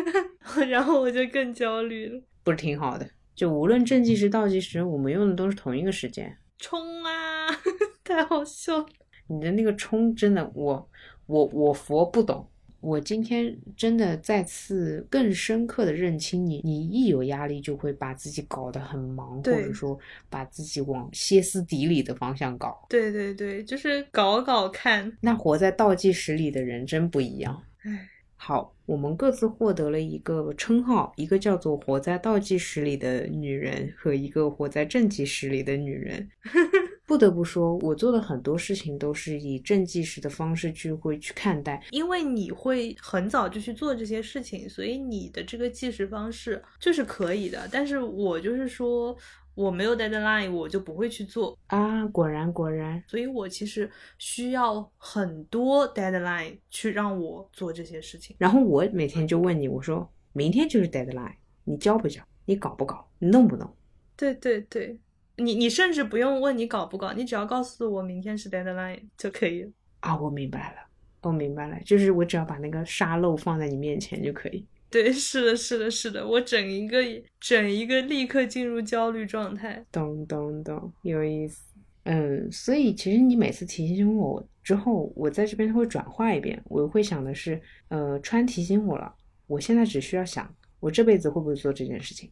[0.68, 3.08] 然后我就更焦虑了，不是挺好的？
[3.34, 6.36] 就无论正计时、倒计时，我们用的都是同一个时间。
[6.58, 7.46] 冲啊！
[8.04, 8.86] 太好笑了。
[9.26, 10.88] 你的那个冲，真的，我
[11.26, 12.46] 我我佛不懂。
[12.80, 22.86] 我今天真的再次更深刻的认清你，你一有压力就会把自己搞得很忙，或者说把自己往歇斯底里的方向搞。
[22.90, 25.10] 对对对，就是搞搞看。
[25.22, 27.62] 那活在倒计时里的人真不一样。
[27.84, 28.06] 唉，
[28.36, 36.28] 好，我们各自获得了一个称号，一个叫做活在倒计时里的女人，和一个活在正计时里的女人。
[37.06, 47.68] 不得不说，我做的很多事情都是以正计时的方式去会去看待，因为你会很早就去做这些事情，所以你的这个计时方式就是可以的。
[47.70, 49.14] 但是我就是说，
[49.54, 51.56] 我没有 deadline，我就不会去做。
[51.68, 58.34] 啊，果然果然，所以我其实需要很多 deadline 去让我做这些事情。
[58.38, 61.34] 然后我每天就问你，我说明天就是 deadline，
[61.64, 62.22] 你交不交？
[62.46, 63.08] 你搞不搞？
[63.18, 63.72] 你弄不弄？
[64.16, 64.98] 对对对，
[65.36, 69.70] 你你甚至不用问你搞不搞，你只要告诉我明天是 deadline 就可以了。
[70.00, 70.80] 啊，我明白了，
[71.22, 74.66] 我明白了，就是我只要把那个沙漏放在你面前就可以。
[74.94, 77.02] 对，是的，是的，是的，我整一个
[77.40, 79.84] 整一个立刻进入焦虑状态。
[79.90, 81.64] 懂懂懂，有意思。
[82.04, 89.12] 嗯，所以其实你每次提醒我之后，我在这边会转化一遍，我会想的是，呃，川提醒我了，
[89.48, 92.30] 我现在只需要想，我这辈子会不会做这件事情。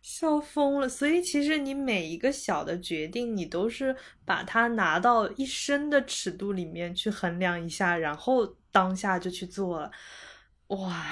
[0.00, 3.94] 笑疯了，所以其实你每一个小的决定，你都是
[4.24, 9.90] 把它拿到一生的尺度里面去衡量一下，然后当下就去做了。
[10.70, 11.04] 哇，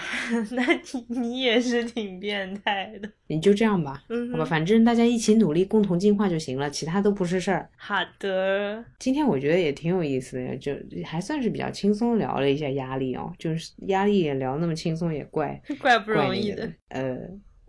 [0.53, 3.11] 那你你也是挺变态的。
[3.27, 7.69] 你就这样吧，嗯好吧，反正大家一起努力，共同进化就行了，其他都不是事儿。
[7.77, 10.73] 好的，今天我觉得也挺有意思的，就
[11.05, 16.73] 还算是比较轻松聊了一下压力哦，就是压力也聊那么轻松也怪 怪不容易的。
[16.91, 17.19] 呃，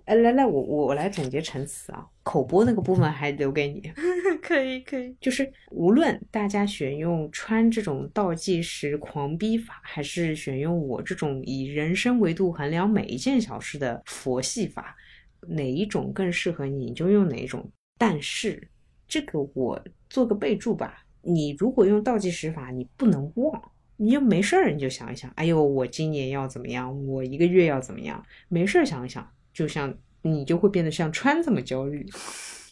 [0.09, 3.79] 哎，来来，我我我来总结陈词啊，口播那个部分还留给你。
[4.41, 14.95] 可以可以，就是无论大家选用川这种倒计时狂逼法，还是选用我这种以人生维度衡量每一件小事的佛系法，
[15.47, 17.71] 哪一种更适合你，你就用哪一种。
[17.99, 18.67] 但是
[19.07, 19.79] 这个我
[20.09, 23.61] 做个备注吧，你如果用倒计时法，你不能忘。
[24.01, 27.05] 你就没事儿，你就想一想，哎呦，我今年要怎么样？
[27.05, 28.25] 我一个月要怎么样？
[28.47, 29.29] 没事儿想一想，
[29.59, 32.05] 就像你就会变得像川这么焦虑。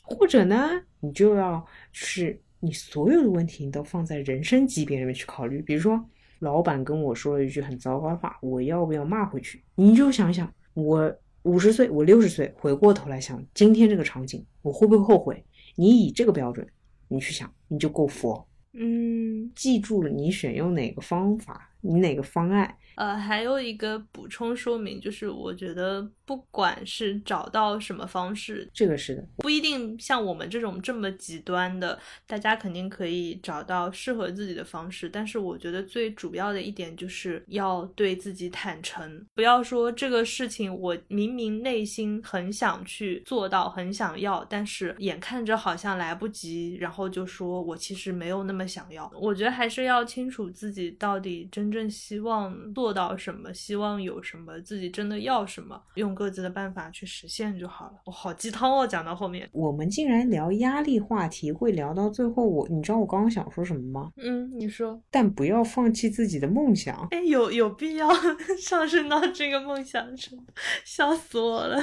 [0.04, 0.70] 或者呢，
[1.02, 1.60] 你就要
[1.92, 5.62] 就是你所有的问题你都放在人生级别里面去考虑。
[5.62, 6.02] 比如说，
[6.40, 9.62] 老板跟我说了一句很糟糕的话，我要不要骂回去？
[9.76, 15.44] 你就想想，我五十岁，我六十岁，回过头来想今天这个场景，我会不会后悔？
[15.76, 16.66] 你以这个标准，
[17.10, 18.48] 你去想，你就够佛。
[18.80, 31.98] 嗯，记住了，你选用哪个方法，你哪个方案，呃，还有一个补充说明，就是我觉得不管是找到什么方式，这个是的，不一定像我们这种这么极端的，
[32.28, 35.10] 大家肯定可以找到适合自己的方式。
[35.10, 49.10] 但是我觉得最主要的一点就是要对自己坦诚，不要说这个事情我明明内心很想去做到，很想要，但是眼看着好像来不及，然后就说我其实没有那么想要。
[49.18, 56.17] 我觉得还是要清楚自己到底真正希望做到什么，希望有什么，自己真的要什么，用。
[56.18, 57.94] 各自的办法去实现就好了。
[58.06, 62.48] 我好鸡汤哦，讲到后面，我们竟然聊压力话题，会聊到最后。
[62.48, 64.12] 我，你知道我刚刚想说什么吗？
[64.18, 65.00] 嗯，你说。
[65.12, 67.08] 但不要放弃自己的梦想。
[67.12, 68.10] 哎，有有必要
[68.60, 70.46] 上升到这个梦想程度？
[70.84, 71.78] 笑死我了。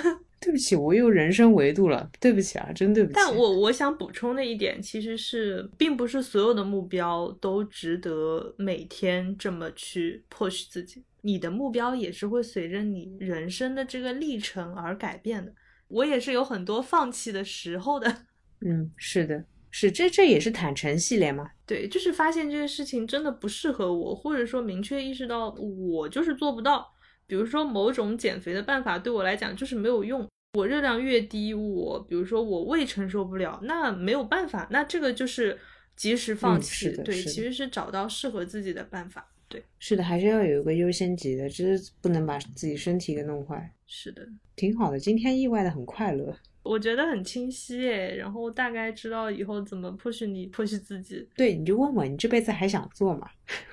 [0.45, 2.11] 对不起，我又人生维度了。
[2.20, 3.14] 对不起啊，真对不起。
[3.16, 11.03] 但我我想补充的一点，其实是，并不是所有的目标都值得每天这么去 push 自己。
[11.22, 15.51] 你的目标也是会随着你人生的这个历程而改变的。
[15.88, 18.14] 我也是有很多放弃的时候的。
[18.61, 21.49] 嗯，是的，是这这也是坦诚系列嘛？
[21.66, 26.86] 对，就是发现这件事情真的不适合我，或者说明确意识到我就是做不到。
[27.26, 30.28] 比如说某种减肥的办法对我来讲就是没有用。
[30.55, 35.59] 我热量越低，我比如说我胃承受不了，那没有办法，那这个就是
[35.96, 36.90] 及时放弃。
[37.05, 39.28] 对，其实是找到适合自己的办法。
[39.48, 43.68] 对，是的，还是要有一个优先级的，就是不能把自己身体给弄坏。
[43.86, 51.28] 是的，挺好的，今天意外的很快乐，我觉得很清晰诶，然后大概知道以后怎么 push 你 push 自己。
[51.36, 53.28] 对，你就问我，你这辈子还想做吗？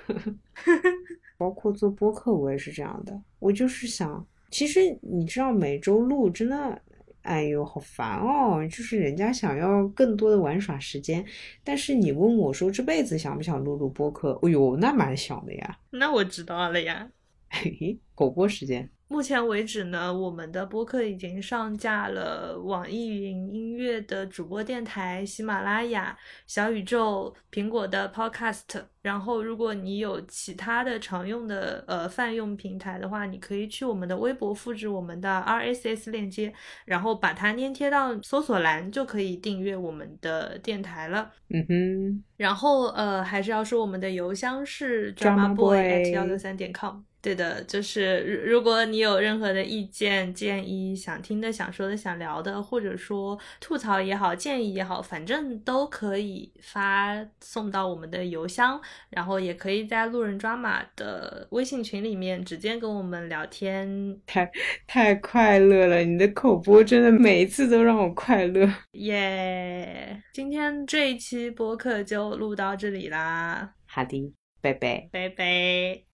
[1.38, 6.82] 包括做播客，我也是这样的，我就是想，其实你知道，每周录真的。
[7.24, 8.68] 哎呦，好烦哦！
[8.68, 11.24] 就是人家想要更多的玩耍时间，
[11.64, 14.32] 但是你问我说这辈子想不想录录播客？
[14.41, 15.78] 哎呦，那蛮想的呀。
[15.91, 17.08] 那我知道了呀。
[17.52, 18.89] 嘿嘿，狗播时间。
[19.12, 28.84] 目前为止呢，我们的播客已经上架了网易云音乐的主播电台、喜马拉雅、小宇宙、苹果的 Podcast。
[29.01, 36.53] 然后，如果你有其他的常用的呃泛用平台的话，你可以去我们的微博复制我们的 RSS 链接，
[36.86, 41.30] 然后把它粘贴到搜索栏，就可以订阅我们的电台了。
[41.49, 42.24] 嗯哼。
[42.38, 47.01] 然后呃，还是要说我们的邮箱是 dramaboy@ at 幺六三点 com。
[47.22, 64.19] 对的，就是如如果你有任何的意见、建议、想听的、想说的、想聊的，或者说吐槽也好、建议也好，反正都可以发送到我们的邮箱，然后也可以在路人抓马的微信群里面直接跟我们聊天。
[64.26, 64.49] 太
[64.88, 68.67] 太快乐了，你的口播真的每一次都让我快乐。
[68.93, 73.76] 耶，今天这一期播客就录到这里啦。
[73.86, 76.01] 好的，拜拜，拜拜。